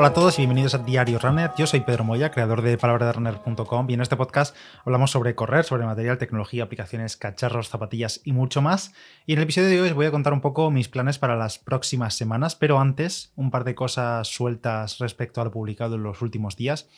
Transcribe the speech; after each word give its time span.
Hola 0.00 0.08
a 0.10 0.12
todos 0.12 0.38
y 0.38 0.42
bienvenidos 0.42 0.76
a 0.76 0.78
Diario 0.78 1.18
Runner. 1.18 1.50
Yo 1.58 1.66
soy 1.66 1.80
Pedro 1.80 2.04
Moya, 2.04 2.30
creador 2.30 2.62
de 2.62 2.78
palabraderunner.com 2.78 3.90
y 3.90 3.94
en 3.94 4.00
este 4.00 4.16
podcast 4.16 4.54
hablamos 4.84 5.10
sobre 5.10 5.34
correr, 5.34 5.64
sobre 5.64 5.86
material, 5.86 6.18
tecnología, 6.18 6.62
aplicaciones, 6.62 7.16
cacharros, 7.16 7.68
zapatillas 7.68 8.20
y 8.22 8.30
mucho 8.30 8.62
más. 8.62 8.92
Y 9.26 9.32
en 9.32 9.38
el 9.38 9.42
episodio 9.42 9.66
de 9.66 9.80
hoy 9.80 9.88
os 9.88 9.96
voy 9.96 10.06
a 10.06 10.12
contar 10.12 10.32
un 10.32 10.40
poco 10.40 10.70
mis 10.70 10.88
planes 10.88 11.18
para 11.18 11.34
las 11.34 11.58
próximas 11.58 12.14
semanas, 12.14 12.54
pero 12.54 12.78
antes 12.78 13.32
un 13.34 13.50
par 13.50 13.64
de 13.64 13.74
cosas 13.74 14.28
sueltas 14.28 14.98
respecto 14.98 15.40
a 15.40 15.44
lo 15.46 15.50
publicado 15.50 15.96
en 15.96 16.04
los 16.04 16.22
últimos 16.22 16.54
días 16.54 16.88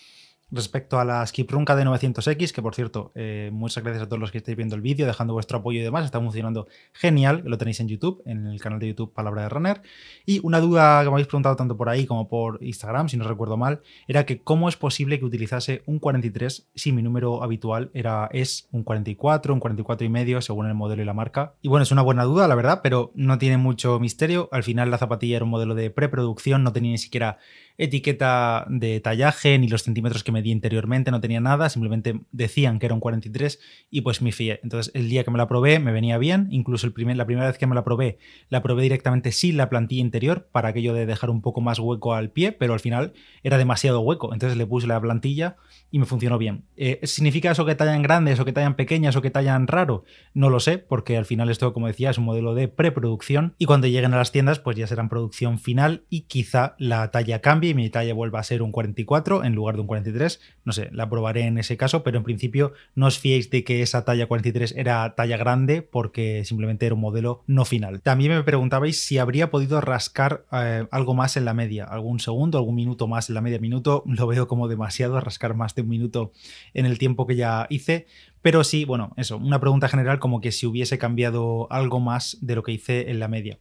respecto 0.51 0.99
a 0.99 1.05
la 1.05 1.27
Skip 1.27 1.51
de 1.51 1.57
900X, 1.57 2.53
que 2.53 2.63
por 2.63 2.75
cierto, 2.75 3.13
eh, 3.15 3.51
muchas 3.53 3.83
gracias 3.83 4.05
a 4.05 4.07
todos 4.07 4.21
los 4.21 4.31
que 4.31 4.39
estáis 4.39 4.57
viendo 4.57 4.75
el 4.75 4.83
vídeo, 4.83 5.07
dejando 5.07 5.35
vuestro 5.35 5.59
apoyo 5.59 5.81
y 5.81 5.83
demás, 5.83 6.05
está 6.05 6.21
funcionando 6.21 6.67
genial, 6.93 7.43
lo 7.45 7.59
tenéis 7.59 7.81
en 7.81 7.89
YouTube, 7.89 8.23
en 8.27 8.47
el 8.47 8.61
canal 8.61 8.79
de 8.79 8.89
YouTube 8.89 9.13
Palabra 9.13 9.43
de 9.43 9.49
Runner. 9.49 9.83
Y 10.27 10.41
una 10.43 10.61
duda 10.61 11.01
que 11.03 11.07
me 11.07 11.15
habéis 11.15 11.27
preguntado 11.27 11.57
tanto 11.57 11.77
por 11.77 11.89
ahí 11.89 12.07
como 12.07 12.29
por 12.29 12.63
Instagram, 12.63 13.09
si 13.09 13.17
no 13.17 13.25
recuerdo 13.25 13.57
mal, 13.57 13.81
era 14.09 14.27
que 14.27 14.41
cómo 14.41 14.69
es 14.69 14.77
posible 14.77 15.19
que 15.19 15.25
utilizase 15.25 15.83
un 15.87 15.99
43 15.99 16.69
si 16.75 16.93
mi 16.93 17.03
número 17.03 17.43
habitual 17.43 17.91
era, 17.95 18.29
es 18.33 18.69
un 18.73 18.85
44, 18.85 19.53
un 19.53 19.61
44 19.61 20.07
y 20.07 20.09
medio, 20.09 20.41
según 20.41 20.67
el 20.67 20.75
modelo 20.75 21.03
y 21.03 21.05
la 21.05 21.15
marca. 21.15 21.55
Y 21.63 21.69
bueno, 21.69 21.83
es 21.83 21.93
una 21.93 22.03
buena 22.03 22.25
duda, 22.25 22.49
la 22.49 22.55
verdad, 22.55 22.81
pero 22.83 23.13
no 23.15 23.39
tiene 23.39 23.57
mucho 23.57 23.99
misterio. 24.01 24.49
Al 24.53 24.63
final 24.63 24.91
la 24.91 24.99
zapatilla 24.99 25.37
era 25.37 25.45
un 25.45 25.51
modelo 25.51 25.75
de 25.75 25.91
preproducción, 25.91 26.63
no 26.63 26.73
tenía 26.73 26.93
ni 26.93 26.99
siquiera 26.99 27.39
etiqueta 27.79 28.67
de 28.69 29.01
tallaje 29.01 29.59
ni 29.59 29.69
los 29.69 29.83
centímetros 29.83 30.23
que 30.23 30.33
medí 30.41 30.51
interiormente, 30.51 31.11
no 31.11 31.21
tenía 31.21 31.41
nada, 31.41 31.69
simplemente 31.69 32.21
decían 32.33 32.79
que 32.79 32.87
era 32.87 32.95
un 32.95 33.01
43 33.01 33.61
y 33.91 34.01
pues 34.01 34.23
me 34.23 34.33
fié. 34.33 34.61
Entonces 34.63 34.93
el 34.95 35.09
día 35.09 35.25
que 35.25 35.31
me 35.31 35.39
la 35.39 35.49
probé 35.49 35.79
me 35.79 35.93
venía 35.93 36.19
bien, 36.19 36.49
incluso 36.51 36.87
el 36.87 36.93
primer, 36.93 37.17
la 37.17 37.27
primera 37.27 37.47
vez 37.47 37.59
que 37.59 37.67
me 37.67 37.75
la 37.75 37.85
probé, 37.85 38.19
la 38.49 38.63
probé 38.63 38.83
directamente 38.83 39.33
sin 39.33 39.57
la 39.57 39.69
plantilla 39.69 40.01
interior 40.01 40.49
para 40.51 40.69
aquello 40.69 40.95
de 40.95 41.07
dejar 41.07 41.31
un 41.31 41.43
poco 41.43 41.61
más 41.61 41.79
hueco 41.79 42.15
al 42.15 42.31
pie, 42.31 42.53
pero 42.53 42.73
al 42.73 42.81
final 42.81 43.13
era 43.43 43.59
demasiado 43.59 44.01
hueco, 44.01 44.33
entonces 44.33 44.57
le 44.57 44.67
puse 44.67 44.87
la 44.87 45.01
plantilla 45.01 45.57
y 45.91 45.99
me 45.99 46.07
funcionó 46.07 46.39
bien. 46.39 46.65
Eh, 46.77 47.01
¿Significa 47.03 47.51
eso 47.51 47.67
que 47.67 47.75
tallan 47.75 48.03
grandes 48.03 48.39
o 48.41 48.45
que 48.45 48.53
tallan 48.53 48.77
pequeñas 48.77 49.17
o 49.17 49.23
que 49.23 49.31
tallan 49.31 49.67
raro? 49.67 50.05
No 50.35 50.51
lo 50.51 50.61
sé, 50.61 50.79
porque 50.79 51.17
al 51.17 51.25
final 51.25 51.51
esto, 51.51 51.73
como 51.73 51.89
decía, 51.89 52.11
es 52.11 52.19
un 52.19 52.25
modelo 52.25 52.55
de 52.55 52.69
preproducción 52.69 53.55
y 53.59 53.67
cuando 53.67 53.87
lleguen 53.87 54.15
a 54.15 54.19
las 54.19 54.33
tiendas 54.33 54.61
pues 54.61 54.77
ya 54.77 54.87
serán 54.87 55.09
producción 55.09 55.59
final 55.59 56.05
y 56.09 56.23
quizá 56.23 56.75
la 56.79 57.11
talla 57.11 57.41
cambie 57.41 57.71
y 57.71 57.75
mi 57.75 57.91
talla 57.91 58.15
vuelva 58.15 58.41
a 58.41 58.45
ser 58.45 58.63
un 58.63 58.73
44 58.73 59.45
en 59.45 59.55
lugar 59.55 59.75
de 59.75 59.83
un 59.83 59.87
43. 59.87 60.30
No 60.65 60.73
sé, 60.73 60.91
la 60.93 61.09
probaré 61.09 61.47
en 61.47 61.59
ese 61.59 61.77
caso, 61.77 62.03
pero 62.03 62.19
en 62.19 62.25
principio 62.25 62.75
no 62.95 63.07
os 63.07 63.19
fiéis 63.19 63.51
de 63.51 63.65
que 63.65 63.83
esa 63.83 64.05
talla 64.05 64.27
43 64.27 64.75
era 64.77 65.15
talla 65.17 65.37
grande 65.39 65.83
porque 65.83 66.45
simplemente 66.45 66.87
era 66.87 66.95
un 66.95 67.01
modelo 67.01 67.43
no 67.47 67.65
final. 67.65 68.03
También 68.03 68.33
me 68.33 68.43
preguntabais 68.43 69.03
si 69.03 69.19
habría 69.19 69.51
podido 69.51 69.81
rascar 69.81 70.45
eh, 70.53 70.87
algo 70.91 71.15
más 71.15 71.37
en 71.37 71.45
la 71.45 71.55
media, 71.55 71.85
algún 71.85 72.21
segundo, 72.21 72.59
algún 72.59 72.75
minuto 72.75 73.09
más 73.09 73.29
en 73.29 73.35
la 73.35 73.41
media. 73.41 73.59
Minuto 73.59 74.05
lo 74.07 74.27
veo 74.27 74.47
como 74.47 74.69
demasiado, 74.69 75.19
rascar 75.21 75.55
más 75.55 75.75
de 75.75 75.83
un 75.83 75.89
minuto 75.89 76.33
en 76.75 76.87
el 76.87 76.99
tiempo 76.99 77.27
que 77.27 77.37
ya 77.37 77.67
hice. 77.71 78.07
Pero 78.43 78.65
sí, 78.65 78.85
bueno, 78.85 79.13
eso, 79.17 79.37
una 79.37 79.61
pregunta 79.61 79.89
general 79.89 80.19
como 80.19 80.41
que 80.41 80.53
si 80.53 80.67
hubiese 80.67 80.99
cambiado 80.99 81.67
algo 81.71 82.01
más 82.01 82.39
de 82.41 82.55
lo 82.55 82.63
que 82.63 82.73
hice 82.73 83.11
en 83.11 83.19
la 83.19 83.29
media. 83.29 83.59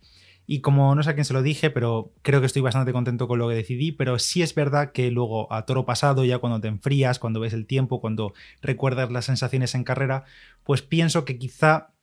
Y 0.52 0.61
como 0.61 0.95
no 0.95 1.03
sé 1.03 1.11
a 1.11 1.14
quién 1.14 1.25
se 1.25 1.33
lo 1.33 1.44
dije, 1.44 1.69
pero 1.69 2.11
creo 2.23 2.39
que 2.39 2.47
estoy 2.47 2.64
bastante 2.64 2.92
contento 2.92 3.28
con 3.28 3.38
lo 3.38 3.47
que 3.50 3.53
decidí, 3.53 3.92
pero 3.92 4.17
sí 4.17 4.42
es 4.42 4.56
verdad 4.56 4.94
que 4.94 5.11
luego 5.11 5.53
a 5.53 5.67
toro 5.67 5.86
pasado, 5.86 6.25
ya 6.25 6.39
cuando 6.39 6.59
te 6.59 6.67
enfrías, 6.67 7.19
cuando 7.19 7.39
ves 7.39 7.53
el 7.53 7.67
tiempo, 7.67 8.02
cuando 8.02 8.33
recuerdas 8.59 9.11
las 9.11 9.25
sensaciones 9.25 9.75
en 9.75 9.83
carrera, 9.83 10.23
pues 10.64 10.81
pienso 10.81 11.23
que 11.23 11.38
quizá 11.38 11.94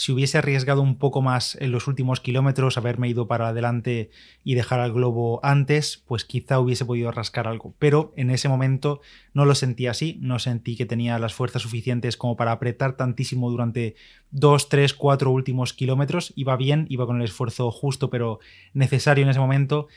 si 0.00 0.12
hubiese 0.12 0.38
arriesgado 0.38 0.80
un 0.80 0.96
poco 0.96 1.20
más 1.20 1.58
en 1.60 1.72
los 1.72 1.86
últimos 1.86 2.20
kilómetros, 2.20 2.78
haberme 2.78 3.10
ido 3.10 3.28
para 3.28 3.48
adelante 3.48 4.10
y 4.42 4.54
dejar 4.54 4.80
al 4.80 4.94
globo 4.94 5.40
antes, 5.42 6.02
pues 6.06 6.24
quizá 6.24 6.58
hubiese 6.58 6.86
podido 6.86 7.12
rascar 7.12 7.46
algo. 7.46 7.74
Pero 7.78 8.14
en 8.16 8.30
ese 8.30 8.48
momento 8.48 9.02
no 9.34 9.44
lo 9.44 9.54
sentí 9.54 9.88
así, 9.88 10.16
no 10.22 10.38
sentí 10.38 10.74
que 10.74 10.86
tenía 10.86 11.18
las 11.18 11.34
fuerzas 11.34 11.60
suficientes 11.60 12.16
como 12.16 12.34
para 12.38 12.52
apretar 12.52 12.96
tantísimo 12.96 13.50
durante 13.50 13.94
dos, 14.30 14.70
tres, 14.70 14.94
cuatro 14.94 15.32
últimos 15.32 15.74
kilómetros. 15.74 16.32
Iba 16.34 16.56
bien, 16.56 16.86
iba 16.88 17.04
con 17.04 17.18
el 17.18 17.24
esfuerzo 17.24 17.70
justo 17.70 18.08
pero 18.08 18.40
necesario 18.72 19.24
en 19.24 19.28
ese 19.28 19.40
momento 19.40 19.88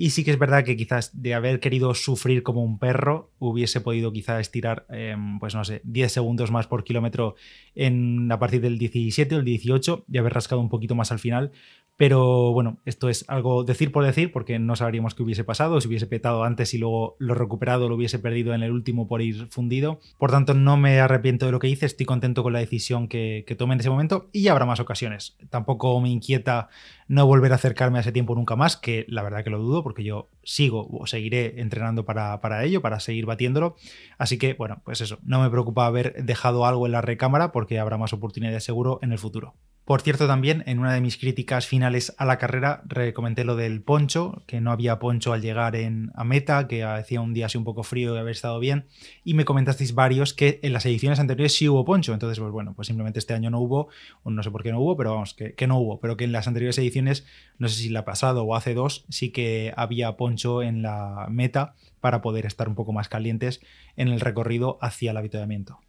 y 0.00 0.10
sí 0.10 0.24
que 0.24 0.30
es 0.30 0.38
verdad 0.38 0.64
que 0.64 0.76
quizás 0.76 1.10
de 1.20 1.34
haber 1.34 1.58
querido 1.58 1.92
sufrir 1.92 2.44
como 2.44 2.62
un 2.62 2.78
perro, 2.78 3.32
hubiese 3.40 3.80
podido 3.80 4.12
quizás 4.12 4.40
estirar, 4.40 4.86
em, 4.90 5.40
pues 5.40 5.56
no 5.56 5.64
sé, 5.64 5.80
10 5.82 6.12
segundos 6.12 6.52
más 6.52 6.68
por 6.68 6.84
kilómetro 6.84 7.34
en, 7.74 8.30
a 8.30 8.38
partir 8.38 8.60
del 8.60 8.78
17 8.78 9.34
o 9.34 9.38
el 9.40 9.44
18 9.44 10.04
y 10.08 10.18
haber 10.18 10.34
rascado 10.34 10.60
un 10.60 10.68
poquito 10.68 10.94
más 10.94 11.10
al 11.10 11.18
final. 11.18 11.50
Pero 11.96 12.52
bueno, 12.52 12.78
esto 12.84 13.08
es 13.08 13.24
algo 13.28 13.64
decir 13.64 13.90
por 13.90 14.04
decir, 14.04 14.30
porque 14.30 14.60
no 14.60 14.76
sabríamos 14.76 15.16
qué 15.16 15.24
hubiese 15.24 15.42
pasado, 15.42 15.80
si 15.80 15.88
hubiese 15.88 16.06
petado 16.06 16.44
antes 16.44 16.72
y 16.74 16.78
luego 16.78 17.16
lo 17.18 17.34
recuperado, 17.34 17.88
lo 17.88 17.96
hubiese 17.96 18.20
perdido 18.20 18.54
en 18.54 18.62
el 18.62 18.70
último 18.70 19.08
por 19.08 19.20
ir 19.20 19.48
fundido. 19.48 19.98
Por 20.16 20.30
tanto, 20.30 20.54
no 20.54 20.76
me 20.76 21.00
arrepiento 21.00 21.46
de 21.46 21.50
lo 21.50 21.58
que 21.58 21.66
hice, 21.66 21.86
estoy 21.86 22.06
contento 22.06 22.44
con 22.44 22.52
la 22.52 22.60
decisión 22.60 23.08
que, 23.08 23.42
que 23.48 23.56
tomé 23.56 23.74
en 23.74 23.80
ese 23.80 23.90
momento 23.90 24.30
y 24.32 24.46
habrá 24.46 24.64
más 24.64 24.78
ocasiones. 24.78 25.36
Tampoco 25.50 26.00
me 26.00 26.08
inquieta 26.08 26.68
no 27.08 27.26
volver 27.26 27.52
a 27.52 27.56
acercarme 27.56 27.98
a 27.98 28.02
ese 28.02 28.12
tiempo 28.12 28.34
nunca 28.34 28.54
más, 28.54 28.76
que 28.76 29.04
la 29.08 29.22
verdad 29.22 29.42
que 29.42 29.50
lo 29.50 29.58
dudo, 29.58 29.82
porque 29.82 30.04
yo 30.04 30.28
sigo 30.44 30.86
o 30.90 31.06
seguiré 31.06 31.60
entrenando 31.60 32.04
para, 32.04 32.40
para 32.40 32.64
ello, 32.64 32.82
para 32.82 33.00
seguir 33.00 33.26
batiéndolo. 33.26 33.76
Así 34.18 34.38
que, 34.38 34.54
bueno, 34.54 34.82
pues 34.84 35.00
eso, 35.00 35.18
no 35.22 35.40
me 35.40 35.50
preocupa 35.50 35.86
haber 35.86 36.22
dejado 36.22 36.66
algo 36.66 36.86
en 36.86 36.92
la 36.92 37.00
recámara, 37.00 37.50
porque 37.50 37.78
habrá 37.78 37.96
más 37.96 38.12
oportunidades 38.12 38.64
seguro 38.64 39.00
en 39.02 39.12
el 39.12 39.18
futuro. 39.18 39.54
Por 39.88 40.02
cierto, 40.02 40.26
también 40.26 40.64
en 40.66 40.80
una 40.80 40.92
de 40.92 41.00
mis 41.00 41.16
críticas 41.16 41.66
finales 41.66 42.14
a 42.18 42.26
la 42.26 42.36
carrera 42.36 42.82
recomendé 42.84 43.42
lo 43.44 43.56
del 43.56 43.80
poncho, 43.80 44.42
que 44.46 44.60
no 44.60 44.70
había 44.70 44.98
poncho 44.98 45.32
al 45.32 45.40
llegar 45.40 45.76
en, 45.76 46.12
a 46.14 46.24
meta, 46.24 46.68
que 46.68 46.84
hacía 46.84 47.22
un 47.22 47.32
día 47.32 47.46
así 47.46 47.56
un 47.56 47.64
poco 47.64 47.82
frío 47.82 48.14
y 48.14 48.18
haber 48.18 48.32
estado 48.32 48.60
bien, 48.60 48.84
y 49.24 49.32
me 49.32 49.46
comentasteis 49.46 49.94
varios 49.94 50.34
que 50.34 50.60
en 50.62 50.74
las 50.74 50.84
ediciones 50.84 51.20
anteriores 51.20 51.54
sí 51.54 51.70
hubo 51.70 51.86
poncho, 51.86 52.12
entonces 52.12 52.38
pues 52.38 52.52
bueno, 52.52 52.74
pues 52.74 52.86
simplemente 52.88 53.18
este 53.18 53.32
año 53.32 53.48
no 53.48 53.60
hubo, 53.60 53.88
o 54.24 54.30
no 54.30 54.42
sé 54.42 54.50
por 54.50 54.62
qué 54.62 54.72
no 54.72 54.78
hubo, 54.78 54.94
pero 54.94 55.12
vamos, 55.12 55.32
que, 55.32 55.54
que 55.54 55.66
no 55.66 55.78
hubo, 55.78 56.00
pero 56.00 56.18
que 56.18 56.24
en 56.24 56.32
las 56.32 56.46
anteriores 56.46 56.76
ediciones, 56.76 56.97
no 57.02 57.68
sé 57.68 57.74
si 57.74 57.88
la 57.88 58.04
pasado 58.04 58.44
o 58.44 58.54
hace 58.54 58.74
dos, 58.74 59.04
sí 59.08 59.30
que 59.30 59.72
había 59.76 60.16
poncho 60.16 60.62
en 60.62 60.82
la 60.82 61.26
meta 61.30 61.74
para 62.00 62.22
poder 62.22 62.46
estar 62.46 62.68
un 62.68 62.74
poco 62.74 62.92
más 62.92 63.08
calientes 63.08 63.60
en 63.96 64.08
el 64.08 64.20
recorrido 64.20 64.78
hacia 64.80 65.10
el 65.10 65.16
avituallamiento. 65.16 65.80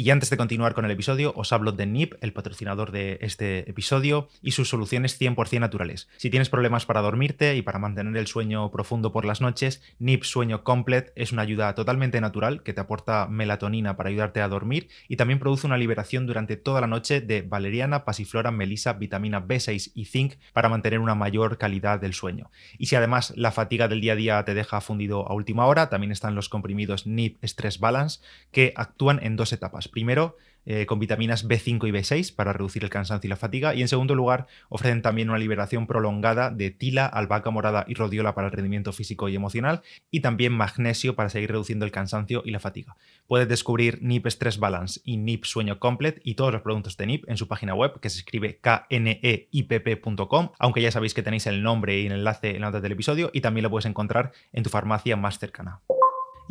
Y 0.00 0.10
antes 0.10 0.30
de 0.30 0.36
continuar 0.36 0.74
con 0.74 0.84
el 0.84 0.92
episodio, 0.92 1.32
os 1.34 1.52
hablo 1.52 1.72
de 1.72 1.84
NIP, 1.84 2.14
el 2.20 2.32
patrocinador 2.32 2.92
de 2.92 3.18
este 3.20 3.68
episodio, 3.68 4.28
y 4.40 4.52
sus 4.52 4.68
soluciones 4.68 5.20
100% 5.20 5.58
naturales. 5.58 6.08
Si 6.18 6.30
tienes 6.30 6.48
problemas 6.48 6.86
para 6.86 7.00
dormirte 7.00 7.56
y 7.56 7.62
para 7.62 7.80
mantener 7.80 8.16
el 8.16 8.28
sueño 8.28 8.70
profundo 8.70 9.10
por 9.10 9.24
las 9.24 9.40
noches, 9.40 9.82
NIP 9.98 10.22
Sueño 10.22 10.62
Complet 10.62 11.12
es 11.16 11.32
una 11.32 11.42
ayuda 11.42 11.74
totalmente 11.74 12.20
natural 12.20 12.62
que 12.62 12.72
te 12.72 12.80
aporta 12.80 13.26
melatonina 13.26 13.96
para 13.96 14.10
ayudarte 14.10 14.40
a 14.40 14.46
dormir 14.46 14.88
y 15.08 15.16
también 15.16 15.40
produce 15.40 15.66
una 15.66 15.76
liberación 15.76 16.28
durante 16.28 16.56
toda 16.56 16.80
la 16.80 16.86
noche 16.86 17.20
de 17.20 17.42
valeriana, 17.42 18.04
pasiflora, 18.04 18.52
melisa, 18.52 18.92
vitamina 18.92 19.44
B6 19.44 19.90
y 19.96 20.04
zinc 20.04 20.34
para 20.52 20.68
mantener 20.68 21.00
una 21.00 21.16
mayor 21.16 21.58
calidad 21.58 21.98
del 21.98 22.14
sueño. 22.14 22.52
Y 22.78 22.86
si 22.86 22.94
además 22.94 23.32
la 23.34 23.50
fatiga 23.50 23.88
del 23.88 24.00
día 24.00 24.12
a 24.12 24.16
día 24.16 24.44
te 24.44 24.54
deja 24.54 24.80
fundido 24.80 25.28
a 25.28 25.34
última 25.34 25.66
hora, 25.66 25.88
también 25.88 26.12
están 26.12 26.36
los 26.36 26.48
comprimidos 26.48 27.08
NIP 27.08 27.42
Stress 27.42 27.80
Balance 27.80 28.20
que 28.52 28.72
actúan 28.76 29.18
en 29.24 29.34
dos 29.34 29.52
etapas 29.52 29.87
Primero, 29.88 30.36
eh, 30.70 30.84
con 30.84 30.98
vitaminas 30.98 31.48
B5 31.48 31.88
y 31.88 31.92
B6 31.92 32.34
para 32.34 32.52
reducir 32.52 32.84
el 32.84 32.90
cansancio 32.90 33.26
y 33.26 33.30
la 33.30 33.36
fatiga. 33.36 33.74
Y 33.74 33.80
en 33.80 33.88
segundo 33.88 34.14
lugar, 34.14 34.48
ofrecen 34.68 35.00
también 35.00 35.30
una 35.30 35.38
liberación 35.38 35.86
prolongada 35.86 36.50
de 36.50 36.70
tila, 36.70 37.06
albahaca 37.06 37.48
morada 37.48 37.86
y 37.88 37.94
rodiola 37.94 38.34
para 38.34 38.48
el 38.48 38.52
rendimiento 38.52 38.92
físico 38.92 39.30
y 39.30 39.34
emocional. 39.34 39.80
Y 40.10 40.20
también 40.20 40.52
magnesio 40.52 41.16
para 41.16 41.30
seguir 41.30 41.52
reduciendo 41.52 41.86
el 41.86 41.90
cansancio 41.90 42.42
y 42.44 42.50
la 42.50 42.60
fatiga. 42.60 42.96
Puedes 43.26 43.48
descubrir 43.48 44.02
NIP 44.02 44.26
Stress 44.26 44.58
Balance 44.58 45.00
y 45.04 45.16
NIP 45.16 45.46
Sueño 45.46 45.78
Complet 45.78 46.20
y 46.22 46.34
todos 46.34 46.52
los 46.52 46.60
productos 46.60 46.98
de 46.98 47.06
NIP 47.06 47.26
en 47.30 47.38
su 47.38 47.48
página 47.48 47.74
web 47.74 47.98
que 48.00 48.10
se 48.10 48.18
escribe 48.18 48.60
kneIpp.com, 48.90 50.50
aunque 50.58 50.82
ya 50.82 50.90
sabéis 50.90 51.14
que 51.14 51.22
tenéis 51.22 51.46
el 51.46 51.62
nombre 51.62 51.98
y 51.98 52.08
el 52.08 52.12
enlace 52.12 52.50
en 52.50 52.60
la 52.60 52.66
nota 52.66 52.82
del 52.82 52.92
episodio 52.92 53.30
y 53.32 53.40
también 53.40 53.62
lo 53.62 53.70
puedes 53.70 53.86
encontrar 53.86 54.32
en 54.52 54.64
tu 54.64 54.68
farmacia 54.68 55.16
más 55.16 55.38
cercana. 55.38 55.80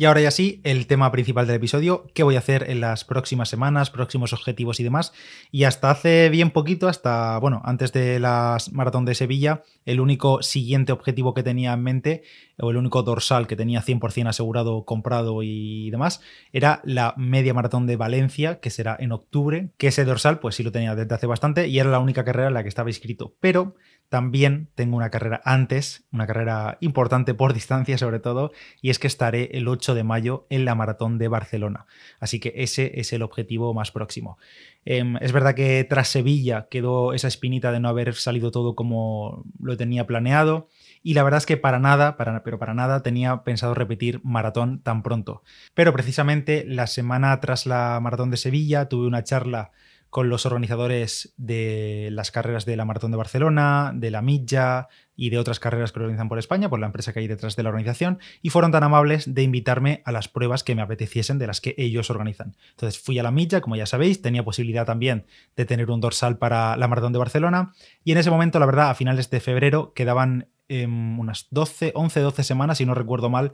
Y 0.00 0.04
ahora 0.04 0.20
ya 0.20 0.30
sí, 0.30 0.60
el 0.62 0.86
tema 0.86 1.10
principal 1.10 1.48
del 1.48 1.56
episodio, 1.56 2.06
qué 2.14 2.22
voy 2.22 2.36
a 2.36 2.38
hacer 2.38 2.70
en 2.70 2.80
las 2.80 3.04
próximas 3.04 3.48
semanas, 3.48 3.90
próximos 3.90 4.32
objetivos 4.32 4.78
y 4.78 4.84
demás. 4.84 5.12
Y 5.50 5.64
hasta 5.64 5.90
hace 5.90 6.28
bien 6.28 6.52
poquito, 6.52 6.86
hasta, 6.86 7.36
bueno, 7.38 7.60
antes 7.64 7.92
de 7.92 8.20
la 8.20 8.58
maratón 8.70 9.04
de 9.04 9.16
Sevilla, 9.16 9.64
el 9.86 9.98
único 9.98 10.40
siguiente 10.40 10.92
objetivo 10.92 11.34
que 11.34 11.42
tenía 11.42 11.72
en 11.72 11.82
mente, 11.82 12.22
o 12.60 12.70
el 12.70 12.76
único 12.76 13.02
dorsal 13.02 13.48
que 13.48 13.56
tenía 13.56 13.82
100% 13.82 14.28
asegurado, 14.28 14.84
comprado 14.84 15.42
y 15.42 15.90
demás, 15.90 16.20
era 16.52 16.80
la 16.84 17.14
media 17.16 17.52
maratón 17.52 17.88
de 17.88 17.96
Valencia, 17.96 18.60
que 18.60 18.70
será 18.70 18.96
en 19.00 19.10
octubre, 19.10 19.70
que 19.78 19.88
ese 19.88 20.04
dorsal 20.04 20.38
pues 20.38 20.54
sí 20.54 20.62
lo 20.62 20.70
tenía 20.70 20.94
desde 20.94 21.14
hace 21.14 21.26
bastante 21.26 21.66
y 21.66 21.78
era 21.80 21.90
la 21.90 21.98
única 21.98 22.24
carrera 22.24 22.48
en 22.48 22.54
la 22.54 22.62
que 22.62 22.68
estaba 22.68 22.90
inscrito. 22.90 23.34
Pero 23.40 23.74
también 24.08 24.70
tengo 24.74 24.96
una 24.96 25.10
carrera 25.10 25.40
antes, 25.44 26.06
una 26.12 26.26
carrera 26.26 26.78
importante 26.80 27.34
por 27.34 27.52
distancia 27.52 27.98
sobre 27.98 28.20
todo, 28.20 28.52
y 28.80 28.90
es 28.90 28.98
que 28.98 29.06
estaré 29.06 29.50
el 29.56 29.68
8 29.68 29.87
de 29.94 30.04
mayo 30.04 30.46
en 30.50 30.64
la 30.64 30.74
maratón 30.74 31.18
de 31.18 31.28
Barcelona. 31.28 31.86
Así 32.20 32.40
que 32.40 32.52
ese 32.56 33.00
es 33.00 33.12
el 33.12 33.22
objetivo 33.22 33.74
más 33.74 33.90
próximo. 33.90 34.38
Em, 34.84 35.16
es 35.20 35.32
verdad 35.32 35.54
que 35.54 35.84
tras 35.84 36.08
Sevilla 36.08 36.68
quedó 36.70 37.12
esa 37.12 37.28
espinita 37.28 37.72
de 37.72 37.80
no 37.80 37.88
haber 37.88 38.14
salido 38.14 38.50
todo 38.50 38.74
como 38.74 39.44
lo 39.60 39.76
tenía 39.76 40.06
planeado. 40.06 40.68
Y 41.02 41.14
la 41.14 41.22
verdad 41.22 41.38
es 41.38 41.46
que 41.46 41.56
para 41.56 41.78
nada, 41.78 42.16
para, 42.16 42.42
pero 42.42 42.58
para 42.58 42.74
nada 42.74 43.02
tenía 43.02 43.44
pensado 43.44 43.74
repetir 43.74 44.20
maratón 44.24 44.80
tan 44.82 45.02
pronto. 45.02 45.42
Pero 45.74 45.92
precisamente 45.92 46.64
la 46.66 46.86
semana 46.86 47.38
tras 47.40 47.66
la 47.66 47.98
maratón 48.00 48.30
de 48.30 48.36
Sevilla 48.36 48.88
tuve 48.88 49.06
una 49.06 49.24
charla 49.24 49.72
con 50.10 50.30
los 50.30 50.46
organizadores 50.46 51.34
de 51.36 52.08
las 52.12 52.30
carreras 52.30 52.64
de 52.64 52.76
la 52.76 52.84
Maratón 52.84 53.10
de 53.10 53.16
Barcelona, 53.16 53.92
de 53.94 54.10
la 54.10 54.22
Milla 54.22 54.88
y 55.14 55.30
de 55.30 55.38
otras 55.38 55.60
carreras 55.60 55.92
que 55.92 56.00
organizan 56.00 56.28
por 56.28 56.38
España, 56.38 56.70
por 56.70 56.78
la 56.78 56.86
empresa 56.86 57.12
que 57.12 57.18
hay 57.18 57.26
detrás 57.26 57.56
de 57.56 57.62
la 57.62 57.68
organización, 57.68 58.18
y 58.40 58.50
fueron 58.50 58.72
tan 58.72 58.84
amables 58.84 59.34
de 59.34 59.42
invitarme 59.42 60.02
a 60.06 60.12
las 60.12 60.28
pruebas 60.28 60.64
que 60.64 60.74
me 60.74 60.82
apeteciesen 60.82 61.38
de 61.38 61.46
las 61.46 61.60
que 61.60 61.74
ellos 61.76 62.08
organizan. 62.10 62.56
Entonces 62.70 63.00
fui 63.00 63.18
a 63.18 63.22
la 63.22 63.30
Milla, 63.30 63.60
como 63.60 63.76
ya 63.76 63.86
sabéis, 63.86 64.22
tenía 64.22 64.44
posibilidad 64.44 64.86
también 64.86 65.26
de 65.56 65.66
tener 65.66 65.90
un 65.90 66.00
dorsal 66.00 66.38
para 66.38 66.76
la 66.76 66.88
Maratón 66.88 67.12
de 67.12 67.18
Barcelona, 67.18 67.72
y 68.04 68.12
en 68.12 68.18
ese 68.18 68.30
momento, 68.30 68.58
la 68.58 68.66
verdad, 68.66 68.90
a 68.90 68.94
finales 68.94 69.28
de 69.28 69.40
febrero 69.40 69.92
quedaban 69.92 70.48
em, 70.68 71.18
unas 71.18 71.48
12, 71.50 71.92
11, 71.94 72.20
12 72.20 72.44
semanas, 72.44 72.78
si 72.78 72.86
no 72.86 72.94
recuerdo 72.94 73.28
mal, 73.28 73.52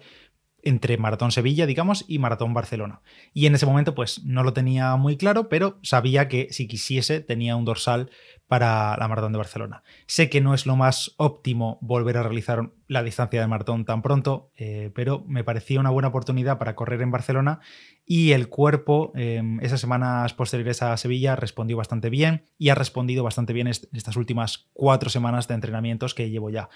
entre 0.64 0.96
Maratón 0.99 1.32
Sevilla, 1.32 1.66
digamos, 1.66 2.05
y 2.08 2.19
Maratón 2.19 2.55
Barcelona. 2.55 3.02
Y 3.32 3.46
en 3.46 3.55
ese 3.55 3.66
momento, 3.66 3.94
pues 3.94 4.25
no 4.25 4.43
lo 4.43 4.52
tenía 4.52 4.96
muy 4.96 5.16
claro, 5.16 5.49
pero 5.49 5.78
sabía 5.82 6.28
que 6.28 6.49
si 6.50 6.66
quisiese 6.66 7.20
tenía 7.20 7.56
un 7.56 7.64
dorsal 7.64 8.11
para 8.46 8.96
la 8.99 9.08
Maratón 9.08 9.32
de 9.32 9.38
Barcelona. 9.38 9.82
Sé 10.06 10.28
que 10.28 10.40
no 10.40 10.55
es 10.55 10.66
lo 10.66 10.76
más 10.76 11.14
óptimo 11.16 11.78
volver 11.81 12.19
a 12.19 12.22
realizar 12.22 12.70
la 12.88 13.02
distancia 13.02 13.40
de 13.40 13.46
maratón 13.46 13.84
tan 13.84 14.02
pronto, 14.02 14.52
eh, 14.56 14.90
pero 14.94 15.25
me 15.26 15.44
parecía 15.44 15.81
una 15.81 15.90
buena 15.90 16.08
oportunidad 16.08 16.58
para 16.58 16.75
correr 16.75 17.00
en 17.00 17.10
Barcelona 17.10 17.60
y 18.05 18.32
el 18.32 18.49
cuerpo 18.49 19.12
em, 19.14 19.58
esas 19.60 19.81
semanas 19.81 20.34
posteriores 20.34 20.82
a 20.82 20.96
Sevilla 20.96 21.37
respondió 21.37 21.76
bastante 21.78 22.10
bien 22.10 22.44
y 22.58 22.69
ha 22.69 22.75
respondido 22.75 23.25
bastante 23.25 23.55
bien 23.55 23.67
estas 23.69 24.17
últimas 24.17 24.69
cuatro 24.75 25.08
semanas 25.08 25.49
de 25.49 25.55
entrenamientos 25.55 26.14
que 26.14 26.28
llevo 26.28 26.50
ya. 26.50 26.69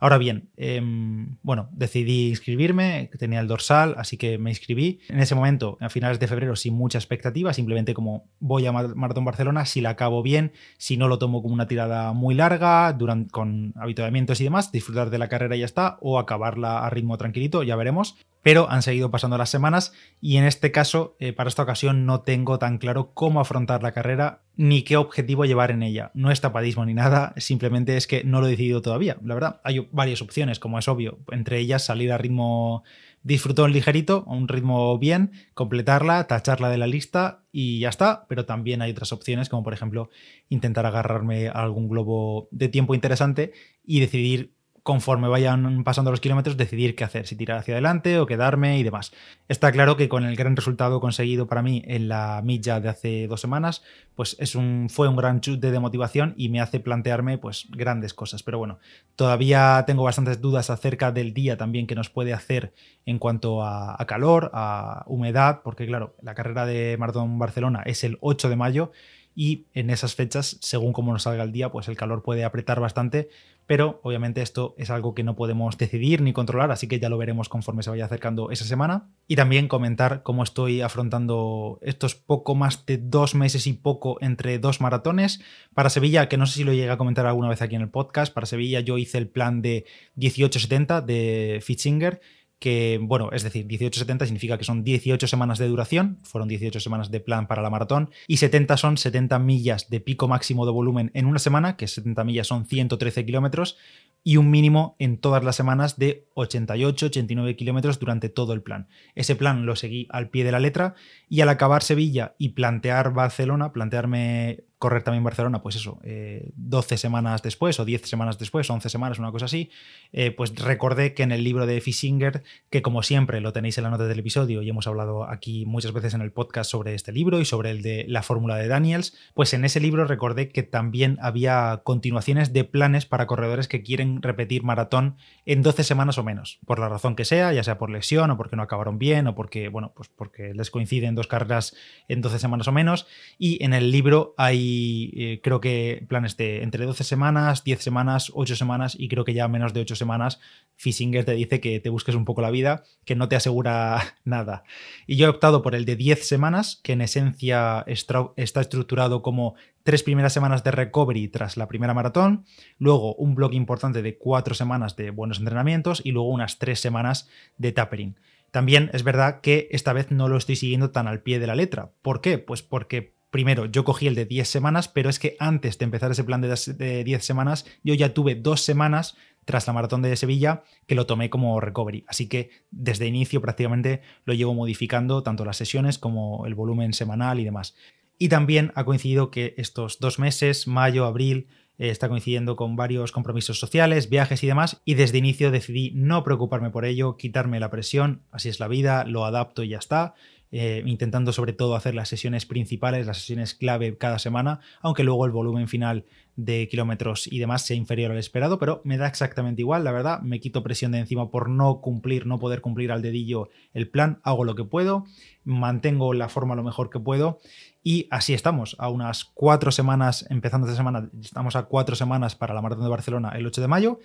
Ahora 0.00 0.16
bien, 0.16 0.48
em, 0.56 1.36
bueno, 1.42 1.68
decidí 1.72 2.30
inscribirme, 2.30 3.10
tenía 3.18 3.40
el 3.40 3.46
dorsal, 3.46 3.94
así 3.98 4.16
que 4.16 4.38
me 4.38 4.50
inscribí. 4.50 5.00
En 5.08 5.20
ese 5.20 5.34
momento, 5.34 5.76
a 5.78 5.90
finales 5.90 6.18
de 6.18 6.26
febrero, 6.26 6.56
sin 6.56 6.74
mucha 6.74 6.96
expectativa, 6.96 7.52
simplemente 7.52 7.92
como 7.92 8.24
voy 8.40 8.64
a 8.64 8.72
Maratón 8.72 9.26
Barcelona, 9.26 9.66
si 9.66 9.82
la 9.82 9.90
acabo 9.90 10.22
bien, 10.22 10.52
si 10.78 10.96
no 10.96 11.06
lo 11.06 11.18
tomo 11.18 11.42
como 11.42 11.52
una 11.52 11.68
tirada 11.68 12.14
muy 12.14 12.34
larga, 12.34 12.94
durante, 12.94 13.30
con 13.30 13.74
habituamientos 13.76 14.40
y 14.40 14.44
demás, 14.44 14.72
disfrutar 14.72 15.10
de 15.10 15.18
la 15.18 15.28
carrera 15.28 15.54
y 15.54 15.60
ya 15.60 15.66
está, 15.66 15.98
o 16.00 16.18
acabarla 16.18 16.86
a 16.86 16.90
ritmo 16.90 17.18
tranquilito, 17.18 17.62
ya 17.62 17.76
veremos 17.76 18.16
pero 18.42 18.70
han 18.70 18.82
seguido 18.82 19.10
pasando 19.10 19.38
las 19.38 19.50
semanas 19.50 19.92
y 20.20 20.36
en 20.36 20.44
este 20.44 20.72
caso, 20.72 21.16
eh, 21.18 21.32
para 21.32 21.48
esta 21.48 21.62
ocasión, 21.62 22.06
no 22.06 22.20
tengo 22.22 22.58
tan 22.58 22.78
claro 22.78 23.12
cómo 23.14 23.40
afrontar 23.40 23.82
la 23.82 23.92
carrera 23.92 24.42
ni 24.56 24.82
qué 24.82 24.96
objetivo 24.96 25.44
llevar 25.44 25.70
en 25.70 25.82
ella. 25.82 26.10
No 26.14 26.30
es 26.30 26.40
tapadismo 26.40 26.84
ni 26.84 26.94
nada, 26.94 27.34
simplemente 27.36 27.96
es 27.96 28.06
que 28.06 28.24
no 28.24 28.40
lo 28.40 28.46
he 28.46 28.50
decidido 28.50 28.82
todavía. 28.82 29.16
La 29.24 29.34
verdad, 29.34 29.60
hay 29.64 29.88
varias 29.92 30.22
opciones, 30.22 30.58
como 30.58 30.78
es 30.78 30.88
obvio, 30.88 31.18
entre 31.30 31.58
ellas 31.58 31.84
salir 31.84 32.12
a 32.12 32.18
ritmo 32.18 32.84
disfrutón 33.22 33.72
ligerito, 33.72 34.24
un 34.26 34.48
ritmo 34.48 34.98
bien, 34.98 35.32
completarla, 35.54 36.26
tacharla 36.26 36.70
de 36.70 36.78
la 36.78 36.86
lista 36.86 37.44
y 37.52 37.80
ya 37.80 37.90
está, 37.90 38.26
pero 38.28 38.46
también 38.46 38.80
hay 38.82 38.92
otras 38.92 39.12
opciones, 39.12 39.48
como 39.48 39.62
por 39.62 39.74
ejemplo 39.74 40.08
intentar 40.48 40.86
agarrarme 40.86 41.48
a 41.48 41.52
algún 41.52 41.88
globo 41.88 42.48
de 42.50 42.68
tiempo 42.68 42.94
interesante 42.94 43.52
y 43.84 44.00
decidir 44.00 44.54
conforme 44.82 45.28
vayan 45.28 45.84
pasando 45.84 46.10
los 46.10 46.20
kilómetros, 46.20 46.56
decidir 46.56 46.94
qué 46.94 47.04
hacer, 47.04 47.26
si 47.26 47.36
tirar 47.36 47.58
hacia 47.58 47.74
adelante 47.74 48.18
o 48.18 48.26
quedarme 48.26 48.78
y 48.78 48.82
demás. 48.82 49.12
Está 49.48 49.72
claro 49.72 49.96
que 49.96 50.08
con 50.08 50.24
el 50.24 50.36
gran 50.36 50.56
resultado 50.56 51.00
conseguido 51.00 51.46
para 51.46 51.62
mí 51.62 51.82
en 51.86 52.08
la 52.08 52.40
milla 52.44 52.80
de 52.80 52.88
hace 52.88 53.26
dos 53.26 53.40
semanas, 53.40 53.82
pues 54.14 54.36
es 54.38 54.54
un, 54.54 54.88
fue 54.90 55.08
un 55.08 55.16
gran 55.16 55.40
chute 55.40 55.70
de 55.70 55.80
motivación 55.80 56.34
y 56.36 56.48
me 56.48 56.60
hace 56.60 56.80
plantearme 56.80 57.38
pues 57.38 57.68
grandes 57.70 58.14
cosas. 58.14 58.42
Pero 58.42 58.58
bueno, 58.58 58.78
todavía 59.16 59.84
tengo 59.86 60.04
bastantes 60.04 60.40
dudas 60.40 60.70
acerca 60.70 61.12
del 61.12 61.34
día 61.34 61.56
también 61.56 61.86
que 61.86 61.94
nos 61.94 62.10
puede 62.10 62.32
hacer 62.32 62.72
en 63.06 63.18
cuanto 63.18 63.62
a, 63.64 63.96
calor, 64.06 64.50
a 64.54 65.04
humedad, 65.06 65.60
porque 65.62 65.86
claro, 65.86 66.14
la 66.22 66.34
carrera 66.34 66.66
de 66.66 66.96
Maratón 66.98 67.38
Barcelona 67.38 67.82
es 67.84 68.04
el 68.04 68.18
8 68.20 68.48
de 68.48 68.56
mayo 68.56 68.92
y 69.34 69.66
en 69.74 69.90
esas 69.90 70.14
fechas, 70.14 70.58
según 70.60 70.92
cómo 70.92 71.12
nos 71.12 71.22
salga 71.22 71.44
el 71.44 71.52
día, 71.52 71.70
pues 71.70 71.88
el 71.88 71.96
calor 71.96 72.22
puede 72.22 72.44
apretar 72.44 72.80
bastante, 72.80 73.28
pero 73.70 74.00
obviamente 74.02 74.42
esto 74.42 74.74
es 74.78 74.90
algo 74.90 75.14
que 75.14 75.22
no 75.22 75.36
podemos 75.36 75.78
decidir 75.78 76.22
ni 76.22 76.32
controlar, 76.32 76.72
así 76.72 76.88
que 76.88 76.98
ya 76.98 77.08
lo 77.08 77.18
veremos 77.18 77.48
conforme 77.48 77.84
se 77.84 77.90
vaya 77.90 78.04
acercando 78.04 78.50
esa 78.50 78.64
semana. 78.64 79.08
Y 79.28 79.36
también 79.36 79.68
comentar 79.68 80.24
cómo 80.24 80.42
estoy 80.42 80.80
afrontando 80.80 81.78
estos 81.82 82.16
poco 82.16 82.56
más 82.56 82.84
de 82.86 82.98
dos 82.98 83.36
meses 83.36 83.68
y 83.68 83.74
poco 83.74 84.18
entre 84.22 84.58
dos 84.58 84.80
maratones. 84.80 85.40
Para 85.72 85.88
Sevilla, 85.88 86.28
que 86.28 86.36
no 86.36 86.46
sé 86.46 86.54
si 86.54 86.64
lo 86.64 86.72
llegué 86.72 86.90
a 86.90 86.96
comentar 86.96 87.26
alguna 87.26 87.48
vez 87.48 87.62
aquí 87.62 87.76
en 87.76 87.82
el 87.82 87.90
podcast, 87.90 88.34
para 88.34 88.46
Sevilla 88.46 88.80
yo 88.80 88.98
hice 88.98 89.18
el 89.18 89.28
plan 89.28 89.62
de 89.62 89.84
1870 90.16 91.00
de 91.02 91.60
Fitzinger 91.62 92.20
que, 92.60 93.00
bueno, 93.02 93.30
es 93.32 93.42
decir, 93.42 93.66
18-70 93.66 94.26
significa 94.26 94.58
que 94.58 94.64
son 94.64 94.84
18 94.84 95.26
semanas 95.26 95.58
de 95.58 95.66
duración, 95.66 96.18
fueron 96.22 96.46
18 96.46 96.78
semanas 96.78 97.10
de 97.10 97.18
plan 97.18 97.48
para 97.48 97.62
la 97.62 97.70
maratón, 97.70 98.10
y 98.28 98.36
70 98.36 98.76
son 98.76 98.98
70 98.98 99.38
millas 99.38 99.88
de 99.88 100.00
pico 100.00 100.28
máximo 100.28 100.66
de 100.66 100.72
volumen 100.72 101.10
en 101.14 101.24
una 101.24 101.38
semana, 101.38 101.76
que 101.76 101.88
70 101.88 102.22
millas 102.22 102.46
son 102.46 102.66
113 102.66 103.24
kilómetros, 103.24 103.78
y 104.22 104.36
un 104.36 104.50
mínimo 104.50 104.94
en 104.98 105.16
todas 105.16 105.42
las 105.42 105.56
semanas 105.56 105.98
de 105.98 106.28
88-89 106.34 107.56
kilómetros 107.56 107.98
durante 107.98 108.28
todo 108.28 108.52
el 108.52 108.62
plan. 108.62 108.88
Ese 109.14 109.34
plan 109.34 109.64
lo 109.64 109.74
seguí 109.74 110.06
al 110.10 110.28
pie 110.28 110.44
de 110.44 110.52
la 110.52 110.60
letra 110.60 110.94
y 111.30 111.40
al 111.40 111.48
acabar 111.48 111.82
Sevilla 111.82 112.34
y 112.36 112.50
plantear 112.50 113.14
Barcelona, 113.14 113.72
plantearme 113.72 114.64
correr 114.80 115.02
también 115.02 115.22
Barcelona, 115.22 115.62
pues 115.62 115.76
eso, 115.76 116.00
12 116.02 116.94
eh, 116.94 116.98
semanas 116.98 117.42
después 117.42 117.78
o 117.78 117.84
10 117.84 118.08
semanas 118.08 118.38
después, 118.38 118.68
11 118.70 118.88
semanas, 118.88 119.18
una 119.18 119.30
cosa 119.30 119.44
así, 119.44 119.70
eh, 120.14 120.30
pues 120.30 120.54
recordé 120.56 121.12
que 121.12 121.22
en 121.22 121.32
el 121.32 121.44
libro 121.44 121.66
de 121.66 121.82
Fishinger, 121.82 122.42
que 122.70 122.80
como 122.80 123.02
siempre 123.02 123.42
lo 123.42 123.52
tenéis 123.52 123.76
en 123.76 123.84
la 123.84 123.90
nota 123.90 124.06
del 124.06 124.18
episodio 124.18 124.62
y 124.62 124.70
hemos 124.70 124.86
hablado 124.86 125.28
aquí 125.28 125.66
muchas 125.66 125.92
veces 125.92 126.14
en 126.14 126.22
el 126.22 126.32
podcast 126.32 126.70
sobre 126.70 126.94
este 126.94 127.12
libro 127.12 127.40
y 127.40 127.44
sobre 127.44 127.72
el 127.72 127.82
de 127.82 128.06
la 128.08 128.22
fórmula 128.22 128.56
de 128.56 128.68
Daniels, 128.68 129.14
pues 129.34 129.52
en 129.52 129.66
ese 129.66 129.80
libro 129.80 130.06
recordé 130.06 130.48
que 130.48 130.62
también 130.62 131.18
había 131.20 131.82
continuaciones 131.84 132.54
de 132.54 132.64
planes 132.64 133.04
para 133.04 133.26
corredores 133.26 133.68
que 133.68 133.82
quieren 133.82 134.22
repetir 134.22 134.62
maratón 134.62 135.16
en 135.44 135.60
12 135.60 135.84
semanas 135.84 136.16
o 136.16 136.24
menos, 136.24 136.58
por 136.64 136.78
la 136.78 136.88
razón 136.88 137.16
que 137.16 137.26
sea, 137.26 137.52
ya 137.52 137.62
sea 137.62 137.76
por 137.76 137.90
lesión 137.90 138.30
o 138.30 138.38
porque 138.38 138.56
no 138.56 138.62
acabaron 138.62 138.98
bien 138.98 139.26
o 139.26 139.34
porque, 139.34 139.68
bueno, 139.68 139.92
pues 139.94 140.08
porque 140.08 140.54
les 140.54 140.70
coinciden 140.70 141.14
dos 141.14 141.26
carreras 141.26 141.76
en 142.08 142.22
12 142.22 142.38
semanas 142.38 142.66
o 142.66 142.72
menos, 142.72 143.06
y 143.38 143.62
en 143.62 143.74
el 143.74 143.90
libro 143.90 144.34
hay 144.38 144.69
eh, 145.16 145.40
creo 145.42 145.60
que 145.60 146.04
planes 146.08 146.36
de 146.36 146.62
entre 146.62 146.84
12 146.84 147.04
semanas, 147.04 147.64
10 147.64 147.82
semanas, 147.82 148.30
8 148.34 148.56
semanas 148.56 148.96
y 148.98 149.08
creo 149.08 149.24
que 149.24 149.34
ya 149.34 149.48
menos 149.48 149.72
de 149.72 149.80
8 149.80 149.96
semanas 149.96 150.40
Fisinger 150.76 151.24
te 151.24 151.32
dice 151.32 151.60
que 151.60 151.80
te 151.80 151.90
busques 151.90 152.14
un 152.14 152.24
poco 152.24 152.42
la 152.42 152.50
vida, 152.50 152.82
que 153.04 153.14
no 153.14 153.28
te 153.28 153.36
asegura 153.36 154.16
nada. 154.24 154.64
Y 155.06 155.16
yo 155.16 155.26
he 155.26 155.30
optado 155.30 155.62
por 155.62 155.74
el 155.74 155.84
de 155.84 155.96
10 155.96 156.26
semanas, 156.26 156.80
que 156.82 156.92
en 156.92 157.00
esencia 157.00 157.84
está 157.86 158.60
estructurado 158.60 159.22
como 159.22 159.54
tres 159.82 160.02
primeras 160.02 160.32
semanas 160.32 160.64
de 160.64 160.70
recovery 160.70 161.28
tras 161.28 161.56
la 161.56 161.68
primera 161.68 161.94
maratón, 161.94 162.44
luego 162.78 163.14
un 163.14 163.34
bloque 163.34 163.56
importante 163.56 164.02
de 164.02 164.18
cuatro 164.18 164.54
semanas 164.54 164.96
de 164.96 165.10
buenos 165.10 165.38
entrenamientos 165.38 166.02
y 166.04 166.12
luego 166.12 166.28
unas 166.28 166.58
tres 166.58 166.80
semanas 166.80 167.28
de 167.56 167.72
tapering. 167.72 168.16
También 168.50 168.90
es 168.92 169.04
verdad 169.04 169.40
que 169.40 169.68
esta 169.70 169.92
vez 169.92 170.10
no 170.10 170.28
lo 170.28 170.36
estoy 170.36 170.56
siguiendo 170.56 170.90
tan 170.90 171.06
al 171.06 171.22
pie 171.22 171.38
de 171.38 171.46
la 171.46 171.54
letra. 171.54 171.92
¿Por 172.02 172.20
qué? 172.20 172.38
Pues 172.38 172.62
porque 172.62 173.14
primero, 173.30 173.66
yo 173.66 173.84
cogí 173.84 174.06
el 174.06 174.14
de 174.14 174.26
10 174.26 174.48
semanas, 174.48 174.88
pero 174.88 175.08
es 175.08 175.18
que 175.18 175.36
antes 175.38 175.78
de 175.78 175.84
empezar 175.84 176.10
ese 176.10 176.24
plan 176.24 176.40
de 176.40 177.04
10 177.04 177.24
semanas, 177.24 177.66
yo 177.82 177.94
ya 177.94 178.14
tuve 178.14 178.34
dos 178.34 178.60
semanas 178.60 179.16
tras 179.44 179.66
la 179.66 179.72
maratón 179.72 180.02
de 180.02 180.14
Sevilla 180.16 180.62
que 180.86 180.94
lo 180.94 181.06
tomé 181.06 181.30
como 181.30 181.60
recovery. 181.60 182.04
Así 182.06 182.28
que 182.28 182.50
desde 182.70 183.06
inicio 183.06 183.40
prácticamente 183.40 184.02
lo 184.24 184.34
llevo 184.34 184.54
modificando 184.54 185.22
tanto 185.22 185.44
las 185.44 185.56
sesiones 185.56 185.98
como 185.98 186.46
el 186.46 186.54
volumen 186.54 186.92
semanal 186.92 187.40
y 187.40 187.44
demás. 187.44 187.74
Y 188.18 188.28
también 188.28 188.70
ha 188.74 188.84
coincidido 188.84 189.30
que 189.30 189.54
estos 189.56 189.98
dos 189.98 190.18
meses, 190.18 190.66
mayo, 190.66 191.06
abril, 191.06 191.48
eh, 191.78 191.88
está 191.88 192.10
coincidiendo 192.10 192.56
con 192.56 192.76
varios 192.76 193.10
compromisos 193.10 193.58
sociales, 193.58 194.10
viajes 194.10 194.44
y 194.44 194.46
demás, 194.46 194.82
y 194.84 194.94
desde 194.94 195.16
inicio 195.16 195.50
decidí 195.50 195.92
no 195.94 196.22
preocuparme 196.22 196.68
por 196.68 196.84
ello, 196.84 197.16
quitarme 197.16 197.58
la 197.58 197.70
presión, 197.70 198.22
así 198.30 198.50
es 198.50 198.60
la 198.60 198.68
vida, 198.68 199.04
lo 199.06 199.24
adapto 199.24 199.62
y 199.62 199.70
ya 199.70 199.78
está. 199.78 200.14
Eh, 200.52 200.82
intentando 200.84 201.32
sobre 201.32 201.52
todo 201.52 201.76
hacer 201.76 201.94
las 201.94 202.08
sesiones 202.08 202.44
principales, 202.44 203.06
las 203.06 203.18
sesiones 203.18 203.54
clave 203.54 203.96
cada 203.96 204.18
semana, 204.18 204.60
aunque 204.80 205.04
luego 205.04 205.24
el 205.24 205.30
volumen 205.30 205.68
final 205.68 206.04
de 206.34 206.68
kilómetros 206.68 207.26
y 207.30 207.38
demás 207.38 207.62
sea 207.62 207.76
inferior 207.76 208.10
al 208.10 208.18
esperado, 208.18 208.58
pero 208.58 208.80
me 208.84 208.96
da 208.96 209.06
exactamente 209.06 209.62
igual, 209.62 209.84
la 209.84 209.92
verdad, 209.92 210.20
me 210.22 210.40
quito 210.40 210.62
presión 210.62 210.92
de 210.92 210.98
encima 210.98 211.30
por 211.30 211.48
no 211.48 211.80
cumplir, 211.80 212.26
no 212.26 212.38
poder 212.38 212.60
cumplir 212.60 212.92
al 212.92 213.02
dedillo 213.02 213.50
el 213.74 213.88
plan, 213.88 214.20
hago 214.22 214.44
lo 214.44 214.54
que 214.54 214.64
puedo, 214.64 215.04
mantengo 215.44 216.14
la 216.14 216.28
forma 216.28 216.54
lo 216.54 216.62
mejor 216.62 216.90
que 216.90 216.98
puedo 216.98 217.38
y 217.82 218.08
así 218.10 218.34
estamos, 218.34 218.76
a 218.78 218.88
unas 218.88 219.24
cuatro 219.24 219.70
semanas, 219.70 220.26
empezando 220.30 220.66
esta 220.66 220.76
semana, 220.76 221.10
estamos 221.20 221.56
a 221.56 221.64
cuatro 221.64 221.94
semanas 221.94 222.34
para 222.34 222.54
la 222.54 222.62
Maratón 222.62 222.84
de 222.84 222.90
Barcelona 222.90 223.30
el 223.36 223.46
8 223.46 223.60
de 223.60 223.68
mayo 223.68 224.00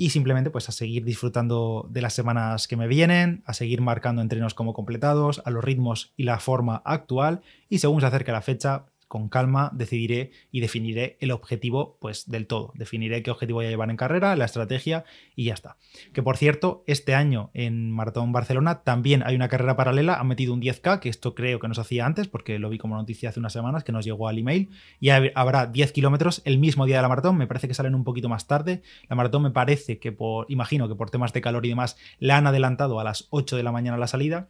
y 0.00 0.10
simplemente 0.10 0.50
pues 0.50 0.68
a 0.68 0.72
seguir 0.72 1.04
disfrutando 1.04 1.88
de 1.90 2.00
las 2.00 2.14
semanas 2.14 2.68
que 2.68 2.76
me 2.76 2.86
vienen, 2.86 3.42
a 3.44 3.52
seguir 3.52 3.80
marcando 3.80 4.22
entrenos 4.22 4.54
como 4.54 4.72
completados, 4.72 5.42
a 5.44 5.50
los 5.50 5.64
ritmos 5.64 6.12
y 6.16 6.22
la 6.22 6.38
forma 6.38 6.80
actual 6.84 7.42
y 7.68 7.80
según 7.80 8.00
se 8.00 8.06
acerque 8.06 8.30
la 8.30 8.40
fecha, 8.40 8.86
con 9.08 9.28
calma 9.28 9.70
decidiré 9.74 10.30
y 10.52 10.60
definiré 10.60 11.16
el 11.20 11.32
objetivo 11.32 11.96
pues 12.00 12.30
del 12.30 12.46
todo. 12.46 12.72
Definiré 12.74 13.22
qué 13.22 13.30
objetivo 13.30 13.56
voy 13.56 13.66
a 13.66 13.70
llevar 13.70 13.90
en 13.90 13.96
carrera, 13.96 14.36
la 14.36 14.44
estrategia 14.44 15.04
y 15.34 15.44
ya 15.44 15.54
está. 15.54 15.76
Que 16.12 16.22
por 16.22 16.36
cierto, 16.36 16.84
este 16.86 17.14
año 17.14 17.50
en 17.54 17.90
Maratón 17.90 18.30
Barcelona 18.30 18.82
también 18.82 19.22
hay 19.24 19.34
una 19.34 19.48
carrera 19.48 19.74
paralela, 19.76 20.20
han 20.20 20.28
metido 20.28 20.52
un 20.52 20.60
10K, 20.60 21.00
que 21.00 21.08
esto 21.08 21.34
creo 21.34 21.58
que 21.58 21.66
nos 21.66 21.78
hacía 21.78 22.06
antes 22.06 22.28
porque 22.28 22.58
lo 22.58 22.68
vi 22.68 22.78
como 22.78 22.96
noticia 22.96 23.30
hace 23.30 23.40
unas 23.40 23.52
semanas 23.52 23.82
que 23.82 23.92
nos 23.92 24.04
llegó 24.04 24.28
al 24.28 24.38
email 24.38 24.68
y 25.00 25.08
habrá 25.08 25.66
10 25.66 25.92
kilómetros 25.92 26.42
el 26.44 26.58
mismo 26.58 26.86
día 26.86 26.96
de 26.96 27.02
la 27.02 27.08
maratón, 27.08 27.36
me 27.36 27.46
parece 27.46 27.66
que 27.66 27.74
salen 27.74 27.94
un 27.94 28.04
poquito 28.04 28.28
más 28.28 28.46
tarde. 28.46 28.82
La 29.08 29.16
maratón 29.16 29.42
me 29.42 29.50
parece 29.50 29.98
que 29.98 30.12
por, 30.12 30.46
imagino 30.50 30.88
que 30.88 30.94
por 30.94 31.10
temas 31.10 31.32
de 31.32 31.40
calor 31.40 31.64
y 31.66 31.70
demás, 31.70 31.96
la 32.18 32.36
han 32.36 32.46
adelantado 32.46 33.00
a 33.00 33.04
las 33.04 33.26
8 33.30 33.56
de 33.56 33.62
la 33.62 33.72
mañana 33.72 33.96
la 33.96 34.06
salida 34.06 34.48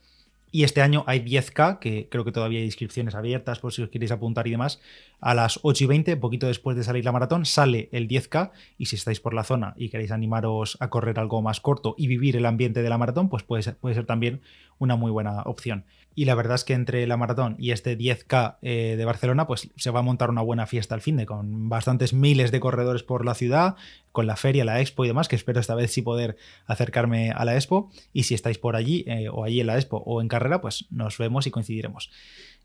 y 0.51 0.65
este 0.65 0.81
año 0.81 1.05
hay 1.07 1.21
10K, 1.21 1.79
que 1.79 2.09
creo 2.11 2.25
que 2.25 2.33
todavía 2.33 2.61
hay 2.61 2.65
inscripciones 2.65 3.15
abiertas 3.15 3.59
por 3.59 3.73
si 3.73 3.83
os 3.83 3.91
queréis 3.91 4.13
apuntar 4.13 4.47
y 4.47 4.53
demás. 4.53 4.81
A 5.21 5.35
las 5.35 5.61
8 5.63 5.85
y 5.85 5.87
20, 5.87 6.17
poquito 6.17 6.47
después 6.47 6.77
de 6.77 6.85
salir 6.85 7.05
la 7.05 7.13
maratón, 7.13 7.45
sale 7.45 7.89
el 7.93 8.09
10K. 8.09 8.51
Y 8.79 8.87
si 8.87 8.97
estáis 8.97 9.21
por 9.21 9.35
la 9.35 9.45
zona 9.45 9.75
y 9.77 9.91
queréis 9.91 10.11
animaros 10.11 10.77
a 10.81 10.89
correr 10.89 11.19
algo 11.19 11.43
más 11.43 11.61
corto 11.61 11.95
y 11.99 12.07
vivir 12.07 12.37
el 12.37 12.47
ambiente 12.47 12.83
de 12.83 12.89
la 12.89 12.99
maratón, 12.99 13.29
pues 13.29 13.43
puede 13.43 13.63
ser, 13.63 13.77
puede 13.77 13.95
ser 13.95 14.07
también 14.07 14.41
una 14.79 14.97
muy 14.97 15.11
buena 15.11 15.43
opción. 15.43 15.85
Y 16.19 16.25
la 16.25 16.35
verdad 16.35 16.57
es 16.57 16.65
que 16.65 16.73
entre 16.73 17.07
la 17.07 17.17
maratón 17.17 17.55
y 17.61 17.71
este 17.71 17.97
10K 17.97 18.57
eh, 18.61 18.97
de 18.99 19.05
Barcelona, 19.05 19.47
pues 19.47 19.71
se 19.77 19.91
va 19.93 20.01
a 20.01 20.03
montar 20.03 20.31
una 20.31 20.43
buena 20.43 20.67
fiesta 20.67 20.97
al 20.97 21.01
fin 21.01 21.17
de, 21.17 21.27
con 21.27 21.69
bastantes 21.69 22.13
miles 22.13 22.51
de 22.51 22.59
corredores 22.59 23.05
por 23.05 23.25
la 23.25 23.37
ciudad, 23.37 23.77
con 24.11 24.27
la 24.27 24.35
feria, 24.35 24.65
la 24.65 24.81
expo 24.81 25.05
y 25.05 25.07
demás, 25.07 25.29
que 25.29 25.37
espero 25.37 25.61
esta 25.61 25.77
vez 25.77 25.93
sí 25.93 26.03
poder 26.03 26.37
acercarme 26.67 27.31
a 27.31 27.45
la 27.45 27.55
expo. 27.55 27.93
Y 28.13 28.25
si 28.25 28.35
estáis 28.35 28.59
por 28.59 28.75
allí, 28.75 29.05
eh, 29.07 29.29
o 29.29 29.45
allí 29.45 29.61
en 29.61 29.69
la 29.69 29.77
expo 29.77 30.03
o 30.05 30.21
en 30.21 30.27
carrera, 30.27 30.61
pues 30.61 30.87
nos 30.91 31.19
vemos 31.19 31.47
y 31.47 31.53
coincidiremos. 31.53 32.11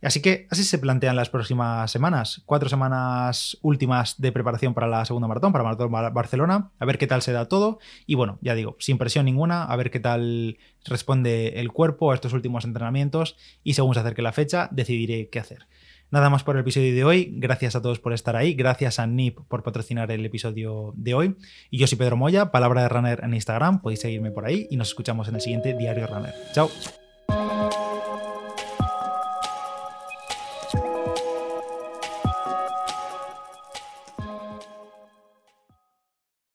Así 0.04 0.22
que 0.22 0.48
así 0.52 0.64
se 0.64 0.78
plantean 0.78 1.16
las 1.16 1.30
próximas 1.30 1.90
semanas. 1.90 2.42
Cuatro 2.46 2.70
semanas 2.70 3.58
últimas 3.62 4.20
de 4.20 4.32
preparación 4.32 4.74
para 4.74 4.88
la 4.88 5.06
segunda 5.06 5.28
maratón, 5.28 5.52
para 5.52 5.64
Maratón 5.64 5.92
Barcelona, 5.92 6.72
a 6.80 6.86
ver 6.86 6.98
qué 6.98 7.08
tal 7.08 7.22
se 7.22 7.32
da 7.32 7.48
todo. 7.48 7.80
Y 8.06 8.16
bueno, 8.16 8.40
ya 8.42 8.56
digo, 8.56 8.76
sin 8.80 8.98
presión 8.98 9.26
ninguna, 9.26 9.64
a 9.64 9.76
ver 9.76 9.92
qué 9.92 10.00
tal 10.00 10.58
responde 10.86 11.60
el 11.60 11.72
cuerpo 11.72 12.12
a 12.12 12.16
estos 12.16 12.34
últimos 12.34 12.66
entrenamientos 12.66 13.38
y 13.64 13.74
según 13.76 13.94
se 13.94 14.02
acerque 14.02 14.22
la 14.22 14.34
fecha, 14.34 14.70
decidiré 14.72 15.30
qué 15.30 15.40
hacer. 15.40 15.68
Nada 16.14 16.30
más 16.30 16.44
por 16.44 16.56
el 16.56 16.62
episodio 16.62 16.94
de 16.94 17.04
hoy. 17.04 17.34
Gracias 17.38 17.76
a 17.76 17.82
todos 17.82 18.00
por 18.00 18.14
estar 18.14 18.36
ahí. 18.36 18.54
Gracias 18.54 19.00
a 19.00 19.08
NIP 19.08 19.40
por 19.48 19.64
patrocinar 19.64 20.12
el 20.12 20.24
episodio 20.24 20.94
de 20.96 21.16
hoy. 21.16 21.36
Y 21.72 21.80
yo 21.80 21.88
soy 21.88 21.98
Pedro 21.98 22.18
Moya, 22.18 22.52
palabra 22.52 22.84
de 22.84 22.90
runner 22.90 23.22
en 23.24 23.34
Instagram. 23.34 23.82
Podéis 23.82 24.02
seguirme 24.02 24.30
por 24.30 24.46
ahí 24.46 24.68
y 24.70 24.78
nos 24.78 24.90
escuchamos 24.90 25.28
en 25.28 25.36
el 25.36 25.42
siguiente 25.42 25.74
Diario 25.74 26.06
Runner. 26.06 26.36
Chao. 26.54 26.70